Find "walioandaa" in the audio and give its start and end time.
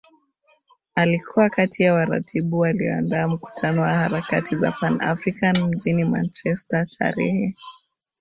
2.59-3.27